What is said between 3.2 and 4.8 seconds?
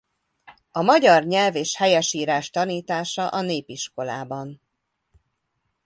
a népiskolában.